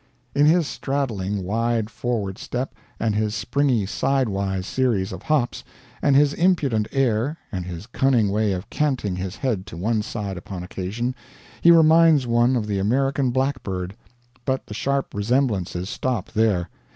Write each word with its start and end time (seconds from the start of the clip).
In 0.33 0.47
his 0.47 0.65
straddling 0.65 1.43
wide 1.43 1.91
forward 1.91 2.39
step, 2.39 2.73
and 2.99 3.13
his 3.13 3.35
springy 3.35 3.85
side 3.85 4.29
wise 4.29 4.65
series 4.65 5.11
of 5.11 5.21
hops, 5.21 5.63
and 6.01 6.15
his 6.15 6.33
impudent 6.33 6.87
air, 6.91 7.37
and 7.51 7.67
his 7.67 7.85
cunning 7.85 8.29
way 8.29 8.51
of 8.53 8.67
canting 8.71 9.15
his 9.17 9.35
head 9.35 9.67
to 9.67 9.77
one 9.77 10.01
side 10.01 10.37
upon 10.37 10.63
occasion, 10.63 11.13
he 11.61 11.69
reminds 11.69 12.25
one 12.25 12.55
of 12.55 12.65
the 12.65 12.79
American 12.79 13.29
blackbird. 13.29 13.95
But 14.43 14.65
the 14.65 14.73
sharp 14.73 15.13
resemblances 15.13 15.87
stop 15.87 16.31
there. 16.31 16.71